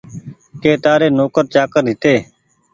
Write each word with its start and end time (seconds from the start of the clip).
ڪي 0.61 0.71
تآري 0.83 1.07
نوڪر 1.17 1.43
چآڪر 1.53 1.83
هيتي 1.89 2.15